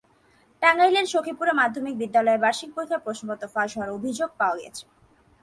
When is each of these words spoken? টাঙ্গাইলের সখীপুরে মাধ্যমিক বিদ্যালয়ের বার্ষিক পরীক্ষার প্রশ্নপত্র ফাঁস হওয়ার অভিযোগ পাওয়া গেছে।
টাঙ্গাইলের 0.61 1.05
সখীপুরে 1.13 1.51
মাধ্যমিক 1.61 1.95
বিদ্যালয়ের 2.01 2.41
বার্ষিক 2.43 2.69
পরীক্ষার 2.75 3.03
প্রশ্নপত্র 3.05 3.45
ফাঁস 3.53 3.71
হওয়ার 3.75 3.95
অভিযোগ 3.97 4.29
পাওয়া 4.39 4.57
গেছে। 4.61 4.83